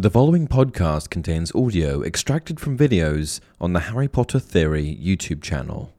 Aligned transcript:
The 0.00 0.08
following 0.08 0.48
podcast 0.48 1.10
contains 1.10 1.54
audio 1.54 2.02
extracted 2.02 2.58
from 2.58 2.78
videos 2.78 3.38
on 3.60 3.74
the 3.74 3.80
Harry 3.80 4.08
Potter 4.08 4.38
Theory 4.38 4.98
YouTube 4.98 5.42
channel. 5.42 5.92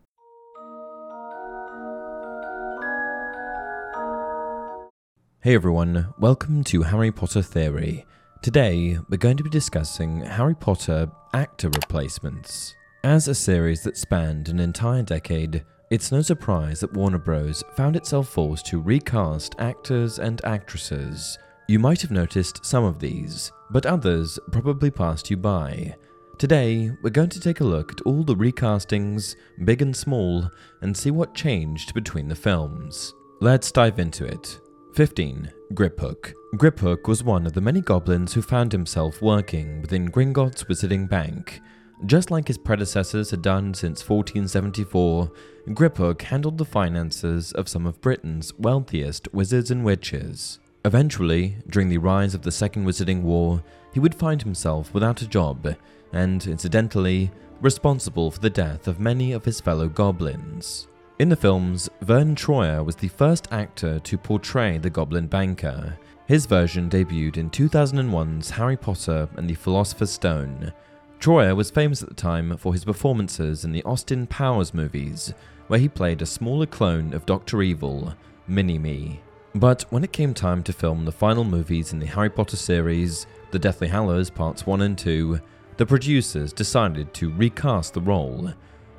Hey 5.44 5.53
everyone, 5.53 6.16
welcome 6.17 6.64
to 6.64 6.81
Harry 6.81 7.11
Potter 7.11 7.44
Theory. 7.44 8.03
Today, 8.42 8.98
we're 9.08 9.17
going 9.17 9.38
to 9.38 9.44
be 9.44 9.52
discussing 9.52 10.22
Harry 10.22 10.56
Potter 10.56 11.11
actor 11.36 11.70
replacements. 11.70 12.73
As 13.04 13.28
a 13.28 13.36
series 13.36 13.83
that 13.83 13.98
spanned 13.98 14.50
an 14.50 14.59
entire 14.59 15.04
decade, 15.04 15.64
it's 15.92 16.11
no 16.11 16.23
surprise 16.23 16.80
that 16.80 16.94
Warner 16.94 17.20
Bros. 17.20 17.64
found 17.76 17.95
itself 17.95 18.30
forced 18.30 18.66
to 18.66 18.81
recast 18.81 19.54
actors 19.59 20.17
and 20.17 20.44
actresses. 20.44 21.38
You 21.72 21.80
might 21.80 22.02
have 22.02 22.11
noticed 22.11 22.66
some 22.66 22.83
of 22.83 23.00
these, 23.00 23.50
but 23.69 23.86
others 23.86 24.38
probably 24.52 24.91
passed 24.91 25.30
you 25.30 25.38
by. 25.38 25.95
Today, 26.38 26.91
we're 27.02 27.11
going 27.11 27.30
to 27.30 27.39
take 27.39 27.61
a 27.61 27.64
look 27.64 27.94
at 27.94 28.02
all 28.02 28.25
the 28.25 28.36
recastings, 28.36 29.38
big 29.64 29.81
and 29.81 29.95
small, 29.95 30.52
and 30.81 30.97
see 30.97 31.11
what 31.11 31.33
changed 31.33 31.94
between 31.94 32.27
the 32.27 32.36
films. 32.36 33.14
Let's 33.39 33.72
dive 33.72 33.99
into 33.99 34.25
it. 34.25 34.59
15. 34.95 35.49
Griphook. 35.73 36.33
Griphook 36.55 37.08
was 37.08 37.23
one 37.23 37.47
of 37.47 37.53
the 37.53 37.61
many 37.61 37.80
goblins 37.80 38.33
who 38.33 38.42
found 38.42 38.73
himself 38.73 39.22
working 39.22 39.80
within 39.81 40.11
Gringotts 40.11 40.66
Wizarding 40.66 41.08
Bank. 41.08 41.61
Just 42.05 42.31
like 42.31 42.49
his 42.49 42.58
predecessors 42.58 43.31
had 43.31 43.42
done 43.42 43.73
since 43.73 44.02
1474, 44.02 45.31
Griphook 45.69 46.22
handled 46.23 46.58
the 46.58 46.66
finances 46.66 47.53
of 47.53 47.69
some 47.69 47.86
of 47.86 48.02
Britain's 48.02 48.53
wealthiest 48.55 49.33
wizards 49.33 49.72
and 49.72 49.86
witches. 49.86 50.59
Eventually, 50.84 51.58
during 51.70 51.90
the 51.90 52.00
rise 52.00 52.34
of 52.34 52.42
the 52.42 52.52
Second 52.52 52.86
Wizarding 52.86 53.22
War, 53.22 53.64
he 53.94 54.00
would 54.00 54.16
find 54.16 54.42
himself 54.42 54.94
without 54.94 55.22
a 55.22 55.28
job, 55.28 55.76
and 56.12 56.46
incidentally, 56.48 57.32
responsible 57.62 58.32
for 58.32 58.40
the 58.40 58.50
death 58.50 58.88
of 58.88 59.00
many 59.00 59.32
of 59.32 59.46
his 59.46 59.62
fellow 59.62 59.88
goblins. 59.88 60.88
In 61.20 61.30
the 61.30 61.36
films, 61.36 61.88
Vern 62.02 62.36
Troyer 62.36 62.83
was 62.83 62.95
the 62.95 63.10
first 63.10 63.48
actor 63.52 64.00
to 64.00 64.17
portray 64.17 64.80
the 64.80 64.89
Goblin 64.89 65.28
Banker. 65.28 66.00
His 66.26 66.48
version 66.48 66.89
debuted 66.89 67.38
in 67.38 67.52
2001's 67.52 68.50
Harry 68.50 68.78
Potter 68.78 69.30
and 69.36 69.48
the 69.48 69.54
Philosopher's 69.54 70.10
Stone. 70.10 70.73
Troyer 71.20 71.55
was 71.55 71.70
famous 71.70 72.02
at 72.02 72.10
the 72.10 72.16
time 72.16 72.58
for 72.58 72.73
his 72.73 72.86
performances 72.86 73.64
in 73.64 73.72
the 73.72 73.84
Austin 73.84 74.26
Powers 74.26 74.73
movies, 74.73 75.32
where 75.67 75.80
he 75.80 75.88
played 75.88 76.23
a 76.23 76.26
smaller 76.26 76.66
clone 76.66 77.14
of 77.14 77.28
Dr. 77.28 77.61
Evil, 77.61 78.16
Mini-Me. 78.48 79.22
But 79.56 79.84
when 79.89 80.04
it 80.04 80.14
came 80.14 80.34
time 80.34 80.64
to 80.64 80.73
film 80.73 81.04
the 81.04 81.12
final 81.12 81.44
movies 81.44 81.92
in 81.92 82.00
the 82.00 82.06
Harry 82.06 82.30
Potter 82.30 82.56
series, 82.56 83.28
The 83.52 83.60
Deathly 83.60 83.89
Hallows 83.89 84.30
Parts 84.30 84.66
1 84.66 84.82
and 84.82 84.98
2, 84.98 85.39
the 85.76 85.86
producers 85.86 86.54
decided 86.54 87.14
to 87.16 87.32
recast 87.32 87.94
the 87.94 88.02
role. 88.02 88.54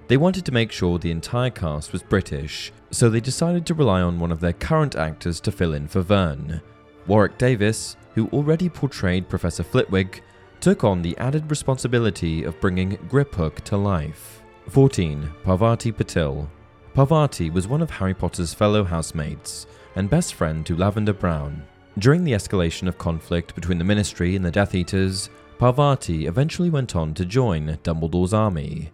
They 0.08 0.18
wanted 0.18 0.44
to 0.44 0.52
make 0.52 0.70
sure 0.70 0.98
the 0.98 1.10
entire 1.10 1.48
cast 1.48 1.92
was 1.92 2.02
British, 2.02 2.70
so 2.90 3.08
they 3.08 3.20
decided 3.20 3.64
to 3.66 3.74
rely 3.74 4.02
on 4.02 4.18
one 4.18 4.30
of 4.30 4.40
their 4.40 4.52
current 4.52 4.94
actors 4.94 5.40
to 5.40 5.52
fill 5.52 5.72
in 5.72 5.88
for 5.88 6.02
Vern. 6.02 6.60
Warwick 7.06 7.38
Davis, 7.38 7.96
who 8.14 8.28
already 8.28 8.68
portrayed 8.68 9.30
Professor 9.30 9.62
Flitwick, 9.62 10.22
took 10.60 10.84
on 10.84 11.00
the 11.00 11.16
added 11.16 11.48
responsibility 11.50 12.44
of 12.44 12.60
bringing 12.60 12.98
Griphook 13.08 13.60
to 13.62 13.78
life. 13.78 14.42
14. 14.68 15.30
Parvati 15.44 15.92
Patil. 15.92 16.46
Parvati 16.92 17.48
was 17.48 17.66
one 17.66 17.80
of 17.80 17.90
Harry 17.90 18.12
Potter's 18.12 18.52
fellow 18.52 18.84
housemates 18.84 19.66
and 19.96 20.10
best 20.10 20.34
friend 20.34 20.64
to 20.66 20.76
Lavender 20.76 21.12
Brown. 21.12 21.62
During 21.98 22.24
the 22.24 22.32
escalation 22.32 22.88
of 22.88 22.98
conflict 22.98 23.54
between 23.54 23.78
the 23.78 23.84
Ministry 23.84 24.34
and 24.36 24.44
the 24.44 24.50
Death 24.50 24.74
Eaters, 24.74 25.28
Parvati 25.58 26.26
eventually 26.26 26.70
went 26.70 26.96
on 26.96 27.14
to 27.14 27.24
join 27.24 27.78
Dumbledore's 27.82 28.32
army. 28.32 28.90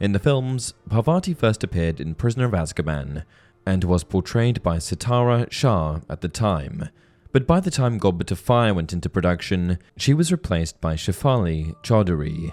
In 0.00 0.12
the 0.12 0.18
films, 0.18 0.74
Parvati 0.88 1.34
first 1.34 1.62
appeared 1.62 2.00
in 2.00 2.14
Prisoner 2.14 2.46
of 2.46 2.52
Azkaban 2.52 3.24
and 3.66 3.84
was 3.84 4.04
portrayed 4.04 4.62
by 4.62 4.78
Sitara 4.78 5.50
Shah 5.52 6.00
at 6.08 6.22
the 6.22 6.28
time. 6.28 6.88
But 7.32 7.46
by 7.46 7.60
the 7.60 7.70
time 7.70 7.98
Goblet 7.98 8.30
of 8.30 8.38
Fire 8.38 8.72
went 8.72 8.92
into 8.92 9.10
production, 9.10 9.78
she 9.96 10.14
was 10.14 10.32
replaced 10.32 10.80
by 10.80 10.94
Shefali 10.94 11.74
Chowdhury. 11.82 12.52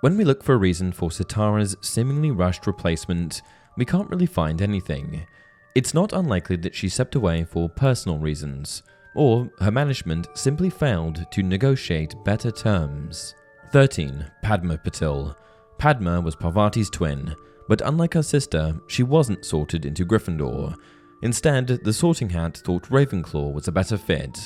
When 0.00 0.16
we 0.16 0.24
look 0.24 0.42
for 0.42 0.54
a 0.54 0.58
reason 0.58 0.92
for 0.92 1.10
Sitara's 1.10 1.76
seemingly 1.82 2.30
rushed 2.30 2.66
replacement, 2.66 3.42
we 3.76 3.84
can't 3.84 4.08
really 4.08 4.26
find 4.26 4.62
anything. 4.62 5.26
It's 5.74 5.92
not 5.92 6.12
unlikely 6.12 6.54
that 6.56 6.74
she 6.74 6.88
stepped 6.88 7.16
away 7.16 7.42
for 7.42 7.68
personal 7.68 8.18
reasons, 8.18 8.84
or 9.16 9.50
her 9.58 9.72
management 9.72 10.28
simply 10.34 10.70
failed 10.70 11.26
to 11.32 11.42
negotiate 11.42 12.14
better 12.24 12.52
terms. 12.52 13.34
13. 13.72 14.24
Padma 14.40 14.78
Patil. 14.78 15.34
Padma 15.78 16.20
was 16.20 16.36
Parvati's 16.36 16.88
twin, 16.88 17.34
but 17.68 17.80
unlike 17.80 18.14
her 18.14 18.22
sister, 18.22 18.80
she 18.86 19.02
wasn't 19.02 19.44
sorted 19.44 19.84
into 19.84 20.06
Gryffindor. 20.06 20.76
Instead, 21.22 21.66
the 21.66 21.92
sorting 21.92 22.30
hat 22.30 22.58
thought 22.58 22.88
Ravenclaw 22.90 23.52
was 23.52 23.66
a 23.66 23.72
better 23.72 23.98
fit, 23.98 24.38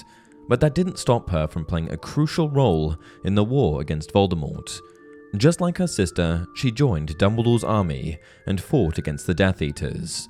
but 0.49 0.61
that 0.61 0.75
didn't 0.75 0.99
stop 0.99 1.28
her 1.28 1.47
from 1.47 1.67
playing 1.67 1.93
a 1.93 1.97
crucial 1.99 2.49
role 2.49 2.97
in 3.25 3.34
the 3.34 3.44
war 3.44 3.83
against 3.83 4.15
Voldemort. 4.15 4.81
Just 5.37 5.61
like 5.61 5.77
her 5.77 5.87
sister, 5.87 6.47
she 6.55 6.71
joined 6.71 7.19
Dumbledore's 7.19 7.65
army 7.65 8.19
and 8.47 8.59
fought 8.59 8.97
against 8.97 9.27
the 9.27 9.34
Death 9.34 9.61
Eaters. 9.61 10.27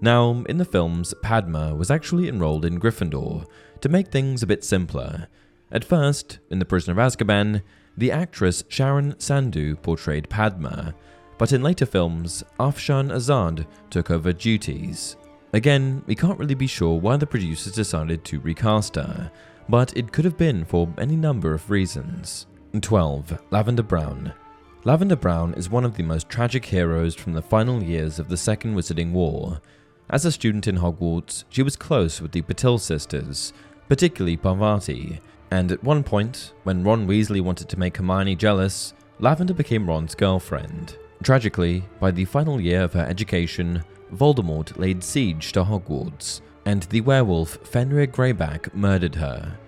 Now, 0.00 0.44
in 0.48 0.58
the 0.58 0.64
films, 0.64 1.12
Padma 1.22 1.74
was 1.74 1.90
actually 1.90 2.28
enrolled 2.28 2.64
in 2.64 2.78
Gryffindor 2.78 3.46
to 3.80 3.88
make 3.88 4.08
things 4.08 4.42
a 4.42 4.46
bit 4.46 4.64
simpler. 4.64 5.26
At 5.72 5.84
first, 5.84 6.38
in 6.50 6.58
The 6.58 6.64
Prisoner 6.64 7.00
of 7.00 7.12
Azkaban, 7.12 7.62
the 7.96 8.12
actress 8.12 8.62
Sharon 8.68 9.14
Sandhu 9.14 9.80
portrayed 9.82 10.28
Padma, 10.28 10.94
but 11.36 11.52
in 11.52 11.62
later 11.62 11.86
films, 11.86 12.44
Afshan 12.60 13.10
Azad 13.10 13.66
took 13.90 14.10
over 14.10 14.32
duties. 14.32 15.16
Again, 15.52 16.02
we 16.06 16.14
can't 16.14 16.38
really 16.38 16.54
be 16.54 16.66
sure 16.66 17.00
why 17.00 17.16
the 17.16 17.26
producers 17.26 17.72
decided 17.72 18.24
to 18.24 18.40
recast 18.40 18.94
her, 18.96 19.30
but 19.68 19.96
it 19.96 20.12
could 20.12 20.24
have 20.24 20.36
been 20.36 20.64
for 20.64 20.92
any 20.98 21.16
number 21.16 21.54
of 21.54 21.70
reasons. 21.70 22.46
12. 22.80 23.40
Lavender 23.50 23.82
Brown. 23.82 24.32
Lavender 24.84 25.16
Brown 25.16 25.54
is 25.54 25.70
one 25.70 25.84
of 25.84 25.96
the 25.96 26.02
most 26.02 26.28
tragic 26.28 26.64
heroes 26.64 27.14
from 27.14 27.32
the 27.32 27.42
final 27.42 27.82
years 27.82 28.18
of 28.18 28.28
the 28.28 28.36
Second 28.36 28.74
Wizarding 28.74 29.12
War. 29.12 29.60
As 30.10 30.24
a 30.24 30.32
student 30.32 30.66
in 30.66 30.78
Hogwarts, 30.78 31.44
she 31.50 31.62
was 31.62 31.76
close 31.76 32.22
with 32.22 32.32
the 32.32 32.40
Patil 32.40 32.80
sisters, 32.80 33.52
particularly 33.90 34.38
Parvati, 34.38 35.20
and 35.50 35.70
at 35.70 35.84
one 35.84 36.02
point, 36.02 36.54
when 36.62 36.82
Ron 36.82 37.06
Weasley 37.06 37.42
wanted 37.42 37.68
to 37.68 37.78
make 37.78 37.98
Hermione 37.98 38.34
jealous, 38.34 38.94
Lavender 39.18 39.52
became 39.52 39.86
Ron's 39.86 40.14
girlfriend. 40.14 40.96
Tragically, 41.22 41.84
by 42.00 42.10
the 42.10 42.24
final 42.24 42.58
year 42.58 42.84
of 42.84 42.94
her 42.94 43.04
education, 43.04 43.84
Voldemort 44.14 44.78
laid 44.78 45.04
siege 45.04 45.52
to 45.52 45.64
Hogwarts, 45.64 46.40
and 46.64 46.84
the 46.84 47.02
werewolf 47.02 47.58
Fenrir 47.66 48.06
Greyback 48.06 48.72
murdered 48.74 49.16
her. 49.16 49.58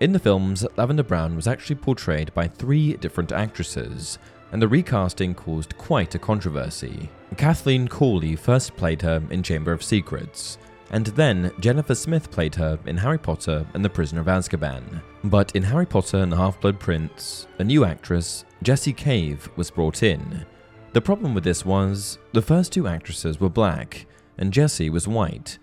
In 0.00 0.12
the 0.12 0.18
films, 0.18 0.66
Lavender 0.76 1.04
Brown 1.04 1.36
was 1.36 1.46
actually 1.46 1.76
portrayed 1.76 2.34
by 2.34 2.48
three 2.48 2.94
different 2.96 3.30
actresses, 3.30 4.18
and 4.50 4.60
the 4.60 4.66
recasting 4.66 5.34
caused 5.34 5.78
quite 5.78 6.16
a 6.16 6.18
controversy. 6.18 7.10
Kathleen 7.34 7.88
Cauley 7.88 8.36
first 8.36 8.76
played 8.76 9.02
her 9.02 9.22
in 9.30 9.42
Chamber 9.42 9.72
of 9.72 9.82
Secrets. 9.82 10.58
and 10.90 11.06
then 11.06 11.50
Jennifer 11.58 11.94
Smith 11.94 12.30
played 12.30 12.54
her 12.54 12.78
in 12.86 12.96
Harry 12.96 13.18
Potter 13.18 13.66
and 13.74 13.84
the 13.84 13.90
Prisoner 13.90 14.20
of 14.20 14.28
Azkaban. 14.28 15.02
But 15.24 15.54
in 15.56 15.62
Harry 15.62 15.86
Potter 15.86 16.18
and 16.18 16.30
the 16.30 16.36
Half 16.36 16.60
Blood 16.60 16.78
Prince, 16.78 17.48
a 17.58 17.64
new 17.64 17.84
actress, 17.84 18.44
Jessie 18.62 18.92
Cave, 18.92 19.48
was 19.56 19.70
brought 19.70 20.02
in. 20.02 20.46
The 20.92 21.00
problem 21.00 21.34
with 21.34 21.42
this 21.42 21.64
was 21.64 22.18
the 22.32 22.42
first 22.42 22.72
two 22.72 22.86
actresses 22.86 23.40
were 23.40 23.48
black, 23.48 24.06
and 24.38 24.52
Jessie 24.52 24.90
was 24.90 25.08
white. 25.08 25.58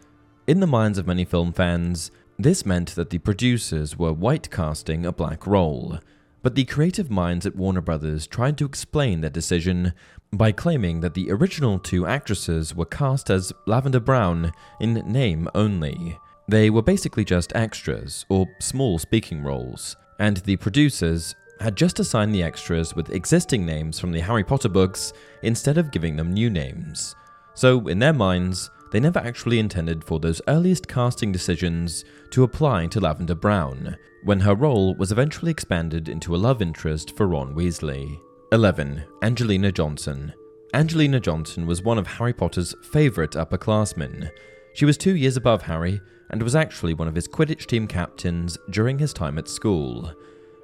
In 0.47 0.59
the 0.59 0.67
minds 0.67 0.97
of 0.97 1.07
many 1.07 1.23
film 1.23 1.53
fans, 1.53 2.11
this 2.37 2.65
meant 2.65 2.95
that 2.95 3.09
the 3.09 3.19
producers 3.19 3.97
were 3.97 4.11
white 4.11 4.49
casting 4.49 5.05
a 5.05 5.13
black 5.13 5.47
role. 5.47 5.99
But 6.41 6.55
the 6.55 6.65
creative 6.65 7.11
minds 7.11 7.45
at 7.45 7.55
Warner 7.55 7.81
Brothers 7.81 8.25
tried 8.27 8.57
to 8.57 8.65
explain 8.65 9.21
their 9.21 9.29
decision 9.29 9.93
by 10.33 10.51
claiming 10.51 11.01
that 11.01 11.13
the 11.13 11.31
original 11.31 11.77
two 11.77 12.07
actresses 12.07 12.73
were 12.73 12.85
cast 12.85 13.29
as 13.29 13.51
Lavender 13.65 13.99
Brown 13.99 14.51
in 14.79 14.93
name 14.93 15.49
only. 15.53 16.17
They 16.47 16.69
were 16.69 16.81
basically 16.81 17.25
just 17.25 17.55
extras, 17.55 18.25
or 18.29 18.47
small 18.59 18.97
speaking 18.97 19.43
roles, 19.43 19.95
and 20.19 20.37
the 20.37 20.55
producers 20.57 21.35
had 21.59 21.75
just 21.75 21.99
assigned 21.99 22.33
the 22.33 22.43
extras 22.43 22.95
with 22.95 23.11
existing 23.11 23.65
names 23.65 23.99
from 23.99 24.11
the 24.11 24.21
Harry 24.21 24.43
Potter 24.43 24.69
books 24.69 25.13
instead 25.43 25.77
of 25.77 25.91
giving 25.91 26.15
them 26.15 26.33
new 26.33 26.49
names. 26.49 27.15
So, 27.53 27.87
in 27.87 27.99
their 27.99 28.13
minds, 28.13 28.69
they 28.91 28.99
never 28.99 29.19
actually 29.19 29.59
intended 29.59 30.03
for 30.03 30.19
those 30.19 30.41
earliest 30.47 30.87
casting 30.87 31.31
decisions 31.31 32.03
to 32.31 32.43
apply 32.43 32.87
to 32.87 32.99
Lavender 32.99 33.35
Brown, 33.35 33.95
when 34.23 34.39
her 34.39 34.55
role 34.55 34.95
was 34.95 35.11
eventually 35.11 35.51
expanded 35.51 36.09
into 36.09 36.35
a 36.35 36.37
love 36.37 36.61
interest 36.61 37.15
for 37.15 37.27
Ron 37.27 37.53
Weasley. 37.53 38.19
11. 38.53 39.01
Angelina 39.21 39.71
Johnson. 39.71 40.33
Angelina 40.73 41.21
Johnson 41.21 41.65
was 41.65 41.81
one 41.81 41.97
of 41.97 42.05
Harry 42.05 42.33
Potter's 42.33 42.75
favourite 42.83 43.31
upperclassmen. 43.31 44.29
She 44.73 44.83
was 44.83 44.97
two 44.97 45.15
years 45.15 45.37
above 45.37 45.61
Harry 45.61 46.01
and 46.31 46.43
was 46.43 46.53
actually 46.53 46.93
one 46.93 47.07
of 47.07 47.15
his 47.15 47.29
Quidditch 47.29 47.65
team 47.65 47.87
captains 47.87 48.57
during 48.69 48.99
his 48.99 49.13
time 49.13 49.37
at 49.37 49.47
school. 49.47 50.13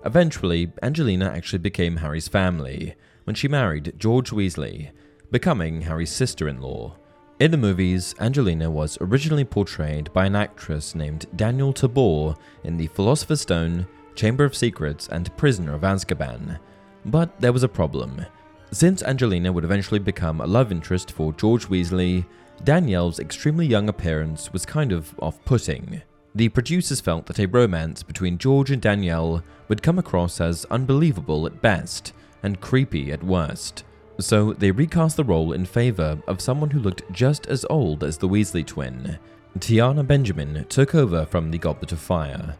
Eventually, 0.03 0.69
Angelina 0.83 1.29
actually 1.29 1.59
became 1.59 1.95
Harry's 1.95 2.27
family 2.27 2.93
when 3.23 3.37
she 3.37 3.47
married 3.47 3.93
George 3.97 4.31
Weasley, 4.31 4.91
becoming 5.31 5.79
Harry's 5.83 6.11
sister 6.11 6.49
in 6.49 6.59
law. 6.59 6.97
In 7.39 7.51
the 7.51 7.57
movies, 7.57 8.13
Angelina 8.19 8.69
was 8.69 8.97
originally 8.99 9.45
portrayed 9.45 10.11
by 10.11 10.25
an 10.25 10.35
actress 10.35 10.93
named 10.93 11.25
Danielle 11.37 11.71
Tabor 11.71 12.35
in 12.65 12.75
The 12.75 12.87
Philosopher's 12.87 13.41
Stone, 13.41 13.87
Chamber 14.13 14.43
of 14.43 14.57
Secrets, 14.57 15.07
and 15.07 15.35
Prisoner 15.37 15.73
of 15.73 15.83
Azkaban. 15.83 16.59
But 17.05 17.39
there 17.39 17.53
was 17.53 17.63
a 17.63 17.69
problem. 17.69 18.25
Since 18.71 19.03
Angelina 19.03 19.51
would 19.51 19.63
eventually 19.63 19.99
become 19.99 20.41
a 20.41 20.47
love 20.47 20.71
interest 20.71 21.11
for 21.11 21.31
George 21.33 21.67
Weasley, 21.67 22.25
Danielle's 22.63 23.19
extremely 23.19 23.65
young 23.65 23.87
appearance 23.87 24.51
was 24.51 24.65
kind 24.65 24.91
of 24.91 25.13
off 25.19 25.43
putting. 25.45 26.01
The 26.35 26.49
producers 26.49 26.99
felt 26.99 27.25
that 27.27 27.39
a 27.39 27.47
romance 27.47 28.03
between 28.03 28.37
George 28.37 28.71
and 28.71 28.81
Danielle 28.81 29.43
would 29.69 29.81
come 29.81 29.97
across 29.99 30.41
as 30.41 30.65
unbelievable 30.65 31.45
at 31.47 31.61
best 31.61 32.13
and 32.43 32.61
creepy 32.61 33.11
at 33.11 33.23
worst. 33.23 33.83
So 34.19 34.53
they 34.53 34.71
recast 34.71 35.15
the 35.15 35.23
role 35.23 35.53
in 35.53 35.65
favour 35.65 36.19
of 36.27 36.41
someone 36.41 36.69
who 36.71 36.79
looked 36.79 37.09
just 37.11 37.47
as 37.47 37.65
old 37.69 38.03
as 38.03 38.17
the 38.17 38.27
Weasley 38.27 38.65
twin. 38.65 39.17
Tiana 39.59 40.05
Benjamin 40.05 40.65
took 40.69 40.93
over 40.93 41.25
from 41.25 41.51
the 41.51 41.57
Goblet 41.57 41.91
of 41.91 41.99
Fire. 41.99 42.55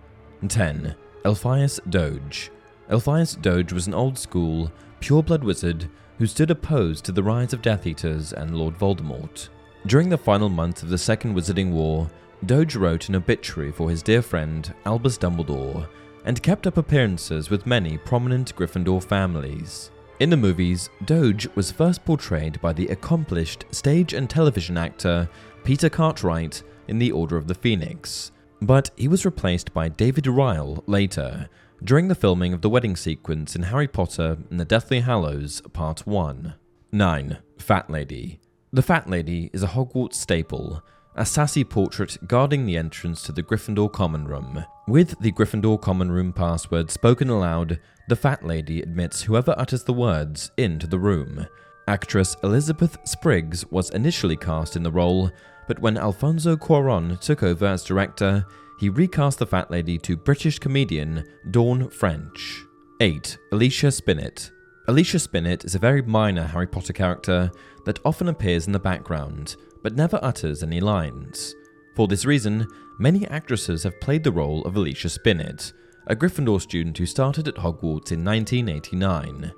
10. 0.48 0.96
Elphias 1.26 1.80
Doge. 1.90 2.52
Elphias 2.90 3.36
Doge 3.42 3.74
was 3.74 3.88
an 3.88 3.94
old 3.94 4.18
school, 4.18 4.72
pure-blood 5.02 5.44
wizard 5.44 5.90
who 6.18 6.26
stood 6.26 6.50
opposed 6.50 7.04
to 7.06 7.12
the 7.12 7.24
rise 7.24 7.54
of 7.54 7.62
Death 7.62 7.86
Eaters 7.86 8.34
and 8.34 8.56
Lord 8.56 8.78
Voldemort. 8.78 9.50
During 9.86 10.10
the 10.10 10.18
final 10.18 10.50
months 10.50 10.84
of 10.84 10.90
the 10.90 10.98
Second 10.98 11.36
Wizarding 11.36 11.72
War, 11.72 12.10
Doge 12.46 12.76
wrote 12.76 13.10
an 13.10 13.16
obituary 13.16 13.72
for 13.72 13.90
his 13.90 14.02
dear 14.02 14.22
friend 14.22 14.74
Albus 14.86 15.18
Dumbledore 15.18 15.88
and 16.26 16.42
kept 16.42 16.66
up 16.66 16.78
appearances 16.78 17.50
with 17.50 17.66
many 17.66 17.98
prominent 17.98 18.56
Gryffindor 18.56 19.04
families. 19.04 19.92
In 20.20 20.30
the 20.30 20.38
movies, 20.38 20.90
Doge 21.06 21.48
was 21.56 21.72
first 21.72 22.04
portrayed 22.06 22.60
by 22.62 22.74
the 22.74 22.88
accomplished 22.88 23.66
stage 23.72 24.14
and 24.14 24.30
television 24.30 24.78
actor 24.78 25.30
Peter 25.64 25.90
Cartwright 25.90 26.64
in 26.88 27.00
The 27.00 27.12
Order 27.12 27.38
of 27.38 27.48
the 27.48 27.56
Phoenix, 27.56 28.32
but 28.62 28.90
he 28.96 29.08
was 29.08 29.26
replaced 29.26 29.74
by 29.74 29.90
David 29.90 30.26
Ryall 30.26 30.84
later, 30.88 31.48
during 31.84 32.08
the 32.08 32.16
filming 32.16 32.54
of 32.54 32.62
the 32.62 32.70
wedding 32.70 32.96
sequence 32.96 33.56
in 33.56 33.64
Harry 33.64 33.88
Potter 33.88 34.38
and 34.50 34.60
the 34.60 34.66
Deathly 34.66 35.02
Hallows 35.02 35.62
Part 35.74 36.08
1. 36.08 36.56
9. 36.92 37.38
Fat 37.60 37.90
Lady. 37.90 38.40
The 38.74 38.82
Fat 38.82 39.10
Lady 39.10 39.50
is 39.54 39.64
a 39.64 39.68
Hogwarts 39.68 40.16
staple, 40.16 40.82
a 41.16 41.26
sassy 41.26 41.64
portrait 41.64 42.18
guarding 42.28 42.66
the 42.66 42.78
entrance 42.78 43.22
to 43.24 43.32
the 43.32 43.44
Gryffindor 43.44 43.92
Common 43.92 44.28
Room. 44.28 44.66
With 44.88 45.20
the 45.20 45.32
Gryffindor 45.32 45.80
Common 45.80 46.12
Room 46.12 46.34
password 46.34 46.90
spoken 46.90 47.30
aloud, 47.30 47.80
the 48.10 48.16
Fat 48.16 48.44
Lady 48.44 48.82
admits 48.82 49.22
whoever 49.22 49.54
utters 49.58 49.84
the 49.84 49.94
words 49.94 50.52
into 50.58 50.88
the 50.88 51.00
room. 51.00 51.46
Actress 51.88 52.36
Elizabeth 52.44 52.98
Spriggs 53.06 53.66
was 53.72 53.92
initially 53.92 54.36
cast 54.36 54.76
in 54.76 54.84
the 54.84 54.92
role, 54.92 55.32
but 55.68 55.80
when 55.80 55.98
Alfonso 55.98 56.56
Cuaron 56.56 57.20
took 57.20 57.44
over 57.44 57.66
as 57.66 57.84
director, 57.84 58.46
he 58.78 58.90
recast 58.90 59.40
the 59.40 59.46
Fat 59.46 59.72
Lady 59.72 59.98
to 59.98 60.16
British 60.16 60.60
comedian 60.60 61.24
Dawn 61.50 61.90
French. 61.90 62.64
8. 63.02 63.38
Alicia 63.52 63.88
Spinnet. 63.88 64.52
Alicia 64.88 65.18
Spinnet 65.18 65.66
is 65.66 65.76
a 65.76 65.80
very 65.80 66.02
minor 66.04 66.44
Harry 66.44 66.68
Potter 66.68 66.94
character 66.94 67.52
that 67.86 68.00
often 68.06 68.30
appears 68.30 68.68
in 68.68 68.74
the 68.74 68.80
background, 68.80 69.56
but 69.82 69.96
never 69.96 70.20
utters 70.22 70.62
any 70.62 70.80
lines. 70.80 71.56
For 71.96 72.08
this 72.08 72.26
reason, 72.26 72.68
many 73.00 73.28
actresses 73.28 73.84
have 73.84 74.00
played 74.00 74.24
the 74.24 74.32
role 74.32 74.64
of 74.64 74.76
Alicia 74.76 75.08
Spinnet, 75.08 75.74
a 76.06 76.16
Gryffindor 76.16 76.62
student 76.62 76.98
who 76.98 77.06
started 77.08 77.48
at 77.48 77.56
Hogwarts 77.56 78.12
in 78.12 78.24
1989. 78.24 79.52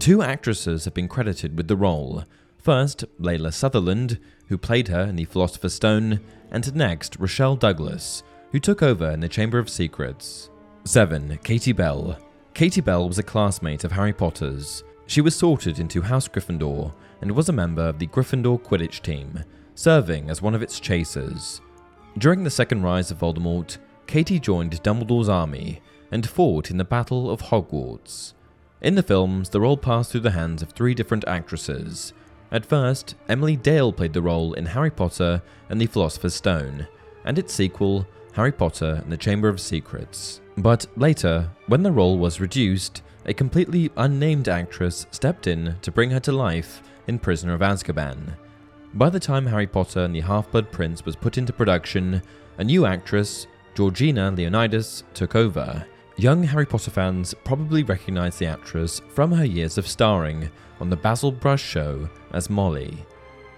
Two 0.00 0.22
actresses 0.22 0.84
have 0.84 0.94
been 0.94 1.08
credited 1.08 1.56
with 1.56 1.68
the 1.68 1.76
role. 1.76 2.24
First, 2.58 3.04
Layla 3.20 3.54
Sutherland, 3.54 4.18
who 4.48 4.58
played 4.58 4.88
her 4.88 5.02
in 5.02 5.16
The 5.16 5.24
Philosopher's 5.24 5.74
Stone, 5.74 6.20
and 6.50 6.74
next, 6.74 7.16
Rochelle 7.18 7.56
Douglas, 7.56 8.22
who 8.52 8.58
took 8.58 8.82
over 8.82 9.10
in 9.10 9.20
the 9.20 9.28
Chamber 9.28 9.58
of 9.58 9.68
Secrets. 9.68 10.50
7. 10.84 11.38
Katie 11.42 11.72
Bell. 11.72 12.18
Katie 12.54 12.80
Bell 12.80 13.06
was 13.06 13.18
a 13.18 13.22
classmate 13.22 13.84
of 13.84 13.92
Harry 13.92 14.12
Potter's. 14.12 14.82
She 15.06 15.20
was 15.20 15.34
sorted 15.34 15.78
into 15.78 16.02
House 16.02 16.28
Gryffindor 16.28 16.92
and 17.20 17.30
was 17.30 17.48
a 17.48 17.52
member 17.52 17.82
of 17.82 17.98
the 17.98 18.06
Gryffindor 18.06 18.60
Quidditch 18.60 19.00
team, 19.02 19.44
serving 19.74 20.30
as 20.30 20.42
one 20.42 20.54
of 20.54 20.62
its 20.62 20.80
chasers. 20.80 21.60
During 22.16 22.42
the 22.42 22.50
second 22.50 22.82
rise 22.82 23.10
of 23.10 23.18
Voldemort, 23.18 23.78
Katie 24.06 24.40
joined 24.40 24.82
Dumbledore's 24.82 25.28
army 25.28 25.80
and 26.10 26.28
fought 26.28 26.70
in 26.70 26.78
the 26.78 26.84
Battle 26.84 27.30
of 27.30 27.42
Hogwarts. 27.42 28.32
In 28.80 28.94
the 28.94 29.02
films, 29.02 29.50
the 29.50 29.60
role 29.60 29.76
passed 29.76 30.10
through 30.12 30.22
the 30.22 30.30
hands 30.30 30.62
of 30.62 30.70
three 30.70 30.94
different 30.94 31.24
actresses. 31.26 32.12
At 32.50 32.64
first, 32.64 33.14
Emily 33.28 33.56
Dale 33.56 33.92
played 33.92 34.14
the 34.14 34.22
role 34.22 34.54
in 34.54 34.66
Harry 34.66 34.90
Potter 34.90 35.42
and 35.68 35.80
the 35.80 35.86
Philosopher's 35.86 36.34
Stone, 36.34 36.88
and 37.24 37.38
its 37.38 37.52
sequel, 37.52 38.06
Harry 38.32 38.52
Potter 38.52 39.00
and 39.02 39.12
the 39.12 39.16
Chamber 39.16 39.48
of 39.48 39.60
Secrets. 39.60 40.40
But 40.56 40.86
later, 40.96 41.50
when 41.66 41.82
the 41.82 41.92
role 41.92 42.18
was 42.18 42.40
reduced, 42.40 43.02
a 43.26 43.34
completely 43.34 43.90
unnamed 43.96 44.48
actress 44.48 45.06
stepped 45.10 45.46
in 45.46 45.76
to 45.82 45.92
bring 45.92 46.10
her 46.10 46.20
to 46.20 46.32
life 46.32 46.82
in 47.06 47.18
Prisoner 47.18 47.54
of 47.54 47.60
Azkaban. 47.60 48.34
By 48.94 49.10
the 49.10 49.20
time 49.20 49.46
Harry 49.46 49.66
Potter 49.66 50.00
and 50.00 50.14
the 50.14 50.20
Half 50.20 50.50
Blood 50.50 50.72
Prince 50.72 51.04
was 51.04 51.14
put 51.14 51.36
into 51.36 51.52
production, 51.52 52.22
a 52.56 52.64
new 52.64 52.86
actress, 52.86 53.46
Georgina 53.74 54.30
Leonidas, 54.30 55.04
took 55.14 55.36
over. 55.36 55.84
Young 56.16 56.42
Harry 56.42 56.66
Potter 56.66 56.90
fans 56.90 57.34
probably 57.44 57.82
recognise 57.82 58.38
the 58.38 58.46
actress 58.46 59.00
from 59.10 59.30
her 59.30 59.44
years 59.44 59.78
of 59.78 59.86
starring 59.86 60.50
on 60.80 60.90
the 60.90 60.96
Basil 60.96 61.30
Brush 61.30 61.62
show 61.62 62.08
as 62.32 62.50
Molly. 62.50 63.04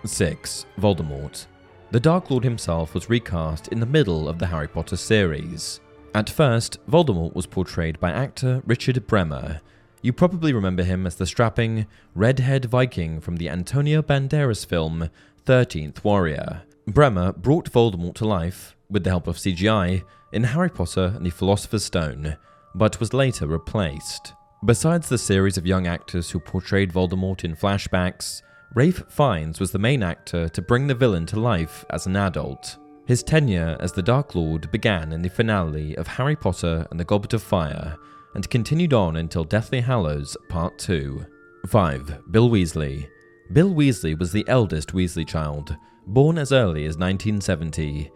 6. 0.04 0.66
Voldemort. 0.78 1.46
The 1.92 1.98
Dark 1.98 2.30
Lord 2.30 2.44
himself 2.44 2.94
was 2.94 3.10
recast 3.10 3.66
in 3.68 3.80
the 3.80 3.86
middle 3.86 4.28
of 4.28 4.38
the 4.38 4.46
Harry 4.46 4.68
Potter 4.68 4.96
series. 4.96 5.80
At 6.14 6.30
first, 6.30 6.78
Voldemort 6.88 7.34
was 7.34 7.46
portrayed 7.46 7.98
by 7.98 8.12
actor 8.12 8.62
Richard 8.64 9.08
Bremmer. 9.08 9.60
You 10.00 10.12
probably 10.12 10.52
remember 10.52 10.84
him 10.84 11.04
as 11.04 11.16
the 11.16 11.26
strapping, 11.26 11.86
red-haired 12.14 12.66
Viking 12.66 13.20
from 13.20 13.38
the 13.38 13.48
Antonio 13.48 14.02
Banderas 14.02 14.64
film 14.64 15.10
13th 15.46 16.04
Warrior. 16.04 16.62
Bremmer 16.88 17.36
brought 17.36 17.72
Voldemort 17.72 18.14
to 18.14 18.24
life, 18.24 18.76
with 18.88 19.02
the 19.02 19.10
help 19.10 19.26
of 19.26 19.36
CGI, 19.36 20.04
in 20.32 20.44
Harry 20.44 20.70
Potter 20.70 21.14
and 21.16 21.26
the 21.26 21.30
Philosopher's 21.30 21.84
Stone, 21.84 22.36
but 22.72 23.00
was 23.00 23.12
later 23.12 23.48
replaced. 23.48 24.32
Besides 24.64 25.08
the 25.08 25.18
series 25.18 25.58
of 25.58 25.66
young 25.66 25.88
actors 25.88 26.30
who 26.30 26.38
portrayed 26.38 26.92
Voldemort 26.92 27.42
in 27.42 27.56
flashbacks, 27.56 28.42
Ralph 28.72 29.02
Fiennes 29.08 29.58
was 29.58 29.72
the 29.72 29.80
main 29.80 30.00
actor 30.00 30.48
to 30.48 30.62
bring 30.62 30.86
the 30.86 30.94
villain 30.94 31.26
to 31.26 31.40
life 31.40 31.84
as 31.90 32.06
an 32.06 32.14
adult. 32.14 32.78
His 33.04 33.24
tenure 33.24 33.76
as 33.80 33.92
the 33.92 34.02
Dark 34.02 34.36
Lord 34.36 34.70
began 34.70 35.12
in 35.12 35.22
the 35.22 35.28
finale 35.28 35.96
of 35.96 36.06
Harry 36.06 36.36
Potter 36.36 36.86
and 36.90 37.00
the 37.00 37.04
Goblet 37.04 37.34
of 37.34 37.42
Fire 37.42 37.96
and 38.36 38.48
continued 38.48 38.92
on 38.92 39.16
until 39.16 39.42
Deathly 39.42 39.80
Hallows 39.80 40.36
Part 40.48 40.78
2. 40.78 41.26
5. 41.66 42.30
Bill 42.30 42.48
Weasley. 42.48 43.08
Bill 43.52 43.70
Weasley 43.70 44.16
was 44.16 44.30
the 44.30 44.46
eldest 44.46 44.90
Weasley 44.90 45.26
child, 45.26 45.76
born 46.06 46.38
as 46.38 46.52
early 46.52 46.84
as 46.84 46.96
1970. 46.96 48.08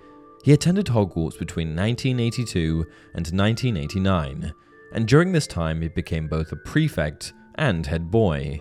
He 0.44 0.52
attended 0.52 0.86
Hogwarts 0.86 1.36
between 1.36 1.74
1982 1.74 2.86
and 3.14 3.26
1989, 3.26 4.54
and 4.92 5.08
during 5.08 5.32
this 5.32 5.48
time 5.48 5.82
he 5.82 5.88
became 5.88 6.28
both 6.28 6.52
a 6.52 6.56
prefect 6.56 7.32
and 7.56 7.84
head 7.84 8.08
boy. 8.08 8.60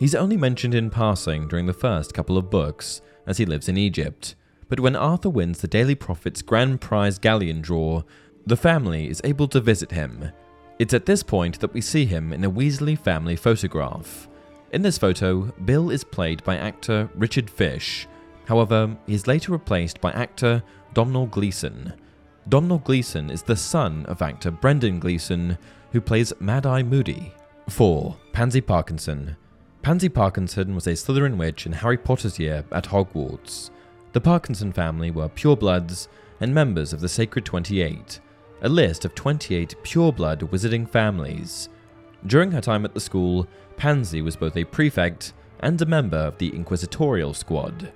He's 0.00 0.14
only 0.14 0.38
mentioned 0.38 0.74
in 0.74 0.88
passing 0.88 1.46
during 1.46 1.66
the 1.66 1.74
first 1.74 2.14
couple 2.14 2.38
of 2.38 2.48
books, 2.48 3.02
as 3.26 3.36
he 3.36 3.44
lives 3.44 3.68
in 3.68 3.76
Egypt, 3.76 4.34
but 4.70 4.80
when 4.80 4.96
Arthur 4.96 5.28
wins 5.28 5.60
the 5.60 5.68
Daily 5.68 5.94
Prophet's 5.94 6.40
grand 6.40 6.80
prize 6.80 7.18
galleon 7.18 7.60
draw, 7.60 8.02
the 8.46 8.56
family 8.56 9.10
is 9.10 9.20
able 9.24 9.46
to 9.48 9.60
visit 9.60 9.90
him. 9.90 10.32
It's 10.78 10.94
at 10.94 11.04
this 11.04 11.22
point 11.22 11.60
that 11.60 11.74
we 11.74 11.82
see 11.82 12.06
him 12.06 12.32
in 12.32 12.44
a 12.44 12.50
Weasley 12.50 12.98
family 12.98 13.36
photograph. 13.36 14.26
In 14.72 14.80
this 14.80 14.96
photo, 14.96 15.52
Bill 15.66 15.90
is 15.90 16.02
played 16.02 16.42
by 16.44 16.56
actor 16.56 17.10
Richard 17.14 17.50
Fish. 17.50 18.08
However, 18.46 18.96
he 19.06 19.12
is 19.12 19.26
later 19.26 19.52
replaced 19.52 20.00
by 20.00 20.12
actor 20.12 20.62
Domhnall 20.94 21.26
Gleeson. 21.26 21.92
Domhnall 22.48 22.78
Gleeson 22.78 23.28
is 23.28 23.42
the 23.42 23.54
son 23.54 24.06
of 24.06 24.22
actor 24.22 24.50
Brendan 24.50 24.98
Gleeson, 24.98 25.58
who 25.92 26.00
plays 26.00 26.32
Mad 26.40 26.64
Eye 26.64 26.82
Moody. 26.82 27.34
4. 27.68 28.16
Pansy 28.32 28.62
Parkinson. 28.62 29.36
Pansy 29.82 30.10
Parkinson 30.10 30.74
was 30.74 30.86
a 30.86 30.90
Slytherin 30.90 31.38
witch 31.38 31.64
in 31.64 31.72
Harry 31.72 31.96
Potter's 31.96 32.38
year 32.38 32.64
at 32.70 32.84
Hogwarts. 32.84 33.70
The 34.12 34.20
Parkinson 34.20 34.72
family 34.72 35.10
were 35.10 35.30
purebloods 35.30 36.06
and 36.38 36.52
members 36.52 36.92
of 36.92 37.00
the 37.00 37.08
Sacred 37.08 37.46
28, 37.46 38.20
a 38.60 38.68
list 38.68 39.06
of 39.06 39.14
28 39.14 39.74
pureblood 39.82 40.40
wizarding 40.50 40.86
families. 40.86 41.70
During 42.26 42.52
her 42.52 42.60
time 42.60 42.84
at 42.84 42.92
the 42.92 43.00
school, 43.00 43.46
Pansy 43.78 44.20
was 44.20 44.36
both 44.36 44.54
a 44.58 44.64
prefect 44.64 45.32
and 45.60 45.80
a 45.80 45.86
member 45.86 46.18
of 46.18 46.36
the 46.36 46.54
Inquisitorial 46.54 47.32
Squad. 47.32 47.90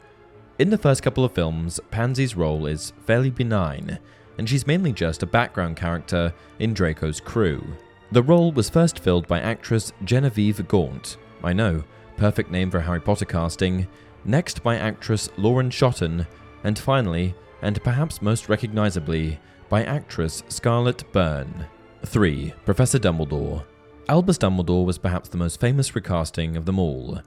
In 0.59 0.71
the 0.71 0.79
first 0.79 1.03
couple 1.03 1.25
of 1.25 1.33
films, 1.33 1.81
Pansy's 1.91 2.35
role 2.35 2.65
is 2.65 2.95
fairly 3.05 3.31
benign, 3.31 3.99
and 4.39 4.49
she's 4.49 4.67
mainly 4.67 4.93
just 4.95 5.23
a 5.23 5.27
background 5.27 5.77
character 5.77 6.33
in 6.59 6.73
Draco's 6.73 7.21
crew. 7.21 7.63
The 8.11 8.23
role 8.23 8.53
was 8.53 8.71
first 8.71 9.01
filled 9.01 9.29
by 9.29 9.41
actress 9.41 9.93
Genevieve 10.05 10.67
Gaunt, 10.67 11.19
I 11.45 11.53
know, 11.53 11.85
perfect 12.17 12.51
name 12.51 12.71
for 12.71 12.81
Harry 12.81 13.01
Potter 13.01 13.27
casting, 13.27 13.87
next 14.25 14.63
by 14.63 14.77
actress 14.77 15.29
Lauren 15.37 15.71
Shotton, 15.71 16.27
and 16.65 16.79
finally, 16.79 17.35
and 17.63 17.83
perhaps 17.85 18.23
most 18.23 18.49
recognizably, 18.49 19.39
by 19.69 19.85
actress 19.85 20.43
Scarlett 20.49 21.05
Byrne. 21.13 21.67
3. 22.07 22.53
Professor 22.65 22.99
Dumbledore. 22.99 23.65
Albus 24.09 24.39
Dumbledore 24.39 24.85
was 24.85 24.99
perhaps 24.99 25.29
the 25.29 25.37
most 25.37 25.61
famous 25.61 25.95
recasting 25.95 26.57
of 26.57 26.65
them 26.65 26.79
all. 26.79 27.21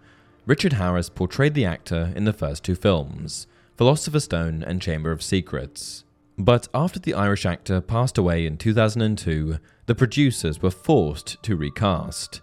Richard 0.46 0.74
Harris 0.74 1.10
portrayed 1.10 1.54
the 1.54 1.66
actor 1.66 2.14
in 2.16 2.26
the 2.26 2.34
first 2.34 2.64
two 2.64 2.76
films, 2.76 3.48
Philosopher's 3.76 4.24
Stone 4.24 4.64
and 4.64 4.82
Chamber 4.82 5.12
of 5.12 5.22
Secrets. 5.22 6.04
But 6.38 6.68
after 6.74 7.00
the 7.00 7.16
Irish 7.16 7.46
actor 7.46 7.82
passed 7.82 8.18
away 8.18 8.46
in 8.46 8.58
2002, 8.58 9.58
the 9.88 9.96
producers 9.96 10.62
were 10.62 10.72
forced 10.72 11.42
to 11.44 11.56
recast. 11.56 12.42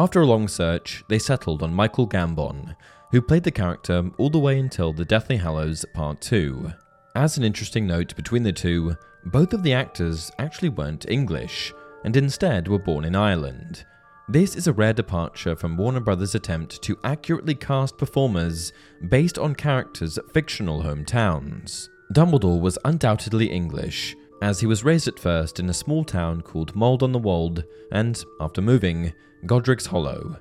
After 0.00 0.22
a 0.22 0.26
long 0.26 0.48
search, 0.48 1.04
they 1.08 1.18
settled 1.18 1.62
on 1.62 1.74
Michael 1.74 2.08
Gambon, 2.08 2.74
who 3.10 3.20
played 3.20 3.42
the 3.42 3.50
character 3.50 4.10
all 4.16 4.30
the 4.30 4.38
way 4.38 4.58
until 4.58 4.94
The 4.94 5.04
Deathly 5.04 5.36
Hallows 5.36 5.84
Part 5.92 6.22
2. 6.22 6.72
As 7.14 7.36
an 7.36 7.44
interesting 7.44 7.86
note 7.86 8.16
between 8.16 8.42
the 8.42 8.50
two, 8.50 8.96
both 9.26 9.52
of 9.52 9.62
the 9.62 9.74
actors 9.74 10.32
actually 10.38 10.70
weren't 10.70 11.10
English, 11.10 11.74
and 12.02 12.16
instead 12.16 12.66
were 12.66 12.78
born 12.78 13.04
in 13.04 13.14
Ireland. 13.14 13.84
This 14.26 14.56
is 14.56 14.66
a 14.66 14.72
rare 14.72 14.94
departure 14.94 15.54
from 15.54 15.76
Warner 15.76 16.00
Brothers' 16.00 16.34
attempt 16.34 16.80
to 16.80 16.98
accurately 17.04 17.54
cast 17.54 17.98
performers 17.98 18.72
based 19.10 19.38
on 19.38 19.54
characters' 19.54 20.18
fictional 20.32 20.82
hometowns. 20.82 21.90
Dumbledore 22.14 22.58
was 22.58 22.78
undoubtedly 22.86 23.50
English, 23.50 24.16
as 24.40 24.60
he 24.60 24.66
was 24.66 24.84
raised 24.84 25.08
at 25.08 25.18
first 25.18 25.60
in 25.60 25.68
a 25.68 25.74
small 25.74 26.04
town 26.04 26.42
called 26.42 26.74
Mould 26.74 27.02
on 27.02 27.12
the 27.12 27.18
Wold 27.18 27.64
and, 27.92 28.24
after 28.40 28.62
moving, 28.62 29.12
Godric's 29.46 29.86
Hollow. 29.86 30.38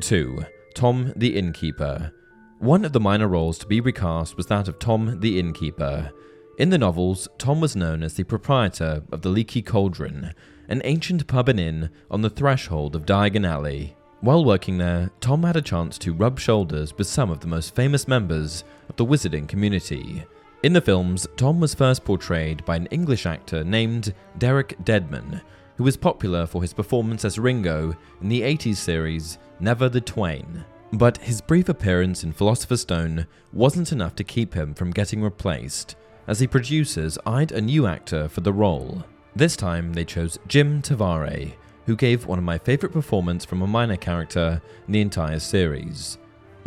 2. 0.00 0.44
Tom 0.74 1.12
the 1.16 1.36
Innkeeper. 1.36 2.12
One 2.58 2.84
of 2.84 2.92
the 2.92 3.00
minor 3.00 3.28
roles 3.28 3.58
to 3.58 3.66
be 3.66 3.80
recast 3.80 4.36
was 4.36 4.46
that 4.46 4.68
of 4.68 4.78
Tom 4.78 5.20
the 5.20 5.38
Innkeeper. 5.38 6.12
In 6.58 6.70
the 6.70 6.78
novels, 6.78 7.28
Tom 7.38 7.60
was 7.60 7.76
known 7.76 8.02
as 8.02 8.14
the 8.14 8.24
proprietor 8.24 9.02
of 9.12 9.22
the 9.22 9.28
Leaky 9.28 9.62
Cauldron, 9.62 10.34
an 10.68 10.82
ancient 10.84 11.26
pub 11.28 11.48
and 11.48 11.60
inn 11.60 11.90
on 12.10 12.22
the 12.22 12.30
threshold 12.30 12.96
of 12.96 13.06
Diagon 13.06 13.46
Alley. 13.46 13.96
While 14.20 14.44
working 14.44 14.78
there, 14.78 15.10
Tom 15.20 15.44
had 15.44 15.56
a 15.56 15.62
chance 15.62 15.96
to 15.98 16.12
rub 16.12 16.40
shoulders 16.40 16.96
with 16.98 17.06
some 17.06 17.30
of 17.30 17.38
the 17.38 17.46
most 17.46 17.76
famous 17.76 18.08
members 18.08 18.64
of 18.88 18.96
the 18.96 19.06
wizarding 19.06 19.46
community. 19.46 20.24
In 20.64 20.72
the 20.72 20.80
films, 20.80 21.24
Tom 21.36 21.60
was 21.60 21.72
first 21.72 22.04
portrayed 22.04 22.64
by 22.64 22.74
an 22.74 22.86
English 22.86 23.26
actor 23.26 23.62
named 23.62 24.12
Derek 24.38 24.74
Deadman, 24.84 25.40
who 25.76 25.84
was 25.84 25.96
popular 25.96 26.46
for 26.46 26.62
his 26.62 26.72
performance 26.72 27.24
as 27.24 27.38
Ringo 27.38 27.94
in 28.20 28.28
the 28.28 28.42
80s 28.42 28.74
series 28.74 29.38
Never 29.60 29.88
the 29.88 30.00
Twain. 30.00 30.64
But 30.92 31.18
his 31.18 31.40
brief 31.40 31.68
appearance 31.68 32.24
in 32.24 32.32
Philosopher's 32.32 32.80
Stone 32.80 33.28
wasn't 33.52 33.92
enough 33.92 34.16
to 34.16 34.24
keep 34.24 34.52
him 34.52 34.74
from 34.74 34.90
getting 34.90 35.22
replaced, 35.22 35.94
as 36.26 36.40
the 36.40 36.48
producers 36.48 37.18
eyed 37.24 37.52
a 37.52 37.60
new 37.60 37.86
actor 37.86 38.28
for 38.28 38.40
the 38.40 38.52
role. 38.52 39.04
This 39.36 39.54
time, 39.54 39.92
they 39.92 40.04
chose 40.04 40.40
Jim 40.48 40.82
Tavare, 40.82 41.52
who 41.86 41.94
gave 41.94 42.26
one 42.26 42.38
of 42.38 42.44
my 42.44 42.58
favourite 42.58 42.92
performances 42.92 43.46
from 43.46 43.62
a 43.62 43.66
minor 43.68 43.96
character 43.96 44.60
in 44.88 44.92
the 44.92 45.02
entire 45.02 45.38
series. 45.38 46.18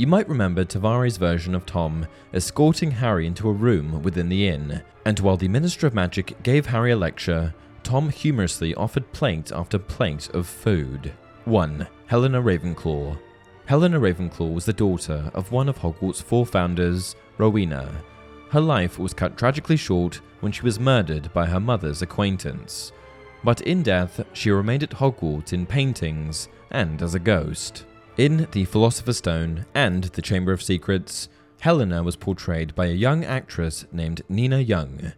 You 0.01 0.07
might 0.07 0.27
remember 0.27 0.65
Tavare's 0.65 1.17
version 1.17 1.53
of 1.53 1.67
Tom 1.67 2.07
escorting 2.33 2.89
Harry 2.89 3.27
into 3.27 3.47
a 3.47 3.53
room 3.53 4.01
within 4.01 4.29
the 4.29 4.47
inn, 4.47 4.81
and 5.05 5.19
while 5.19 5.37
the 5.37 5.47
Minister 5.47 5.85
of 5.85 5.93
Magic 5.93 6.41
gave 6.41 6.65
Harry 6.65 6.89
a 6.89 6.95
lecture, 6.95 7.53
Tom 7.83 8.09
humorously 8.09 8.73
offered 8.73 9.11
plate 9.13 9.51
after 9.51 9.77
plate 9.77 10.27
of 10.31 10.47
food. 10.47 11.13
1. 11.45 11.87
Helena 12.07 12.41
Ravenclaw. 12.41 13.15
Helena 13.67 13.99
Ravenclaw 13.99 14.51
was 14.51 14.65
the 14.65 14.73
daughter 14.73 15.29
of 15.35 15.51
one 15.51 15.69
of 15.69 15.77
Hogwarts' 15.77 16.23
four 16.23 16.47
founders, 16.47 17.15
Rowena, 17.37 17.87
her 18.49 18.59
life 18.59 18.97
was 18.97 19.13
cut 19.13 19.37
tragically 19.37 19.77
short 19.77 20.19
when 20.39 20.51
she 20.51 20.63
was 20.63 20.79
murdered 20.79 21.31
by 21.31 21.45
her 21.45 21.59
mother's 21.59 22.01
acquaintance. 22.01 22.91
But 23.43 23.61
in 23.61 23.83
death, 23.83 24.25
she 24.33 24.49
remained 24.49 24.81
at 24.81 24.89
Hogwarts 24.89 25.53
in 25.53 25.67
paintings 25.67 26.49
and 26.71 27.03
as 27.03 27.13
a 27.13 27.19
ghost. 27.19 27.85
In 28.17 28.45
The 28.51 28.65
Philosopher's 28.65 29.19
Stone 29.19 29.65
and 29.73 30.03
The 30.03 30.21
Chamber 30.21 30.51
of 30.51 30.61
Secrets, 30.61 31.29
Helena 31.61 32.03
was 32.03 32.17
portrayed 32.17 32.75
by 32.75 32.87
a 32.87 32.93
young 32.93 33.23
actress 33.23 33.85
named 33.93 34.21
Nina 34.27 34.59
Young. 34.59 35.13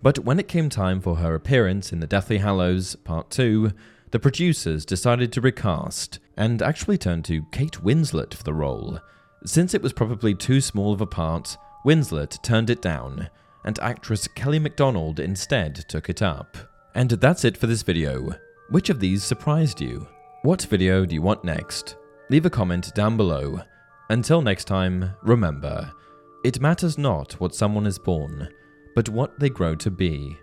But 0.00 0.20
when 0.20 0.38
it 0.38 0.46
came 0.46 0.68
time 0.68 1.00
for 1.00 1.16
her 1.16 1.34
appearance 1.34 1.92
in 1.92 1.98
The 1.98 2.06
Deathly 2.06 2.38
Hallows 2.38 2.94
Part 2.94 3.30
2, 3.30 3.72
the 4.12 4.20
producers 4.20 4.84
decided 4.84 5.32
to 5.32 5.40
recast 5.40 6.20
and 6.36 6.62
actually 6.62 6.98
turned 6.98 7.24
to 7.24 7.44
Kate 7.50 7.82
Winslet 7.82 8.32
for 8.32 8.44
the 8.44 8.54
role. 8.54 9.00
Since 9.44 9.74
it 9.74 9.82
was 9.82 9.92
probably 9.92 10.32
too 10.32 10.60
small 10.60 10.92
of 10.92 11.00
a 11.00 11.06
part, 11.06 11.56
Winslet 11.84 12.40
turned 12.44 12.70
it 12.70 12.80
down, 12.80 13.28
and 13.64 13.76
actress 13.80 14.28
Kelly 14.28 14.60
Macdonald 14.60 15.18
instead 15.18 15.84
took 15.88 16.08
it 16.08 16.22
up. 16.22 16.56
And 16.94 17.10
that's 17.10 17.44
it 17.44 17.56
for 17.56 17.66
this 17.66 17.82
video. 17.82 18.36
Which 18.70 18.88
of 18.88 19.00
these 19.00 19.24
surprised 19.24 19.80
you? 19.80 20.06
What 20.42 20.62
video 20.62 21.04
do 21.04 21.14
you 21.16 21.22
want 21.22 21.42
next? 21.42 21.96
Leave 22.28 22.44
a 22.44 22.50
comment 22.50 22.92
down 22.94 23.16
below. 23.16 23.60
Until 24.10 24.42
next 24.42 24.64
time, 24.64 25.12
remember, 25.22 25.92
it 26.44 26.60
matters 26.60 26.98
not 26.98 27.34
what 27.34 27.54
someone 27.54 27.86
is 27.86 28.00
born, 28.00 28.48
but 28.96 29.08
what 29.08 29.38
they 29.38 29.48
grow 29.48 29.76
to 29.76 29.90
be. 29.92 30.36